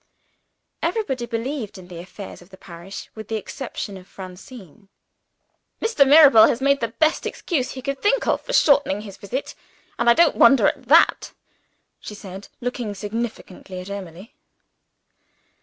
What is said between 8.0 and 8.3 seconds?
think